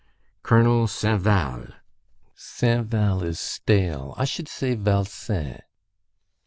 [0.41, 1.75] "Colonel Sainval."
[2.35, 4.15] "Sainval is stale.
[4.17, 5.61] I should say Valsin."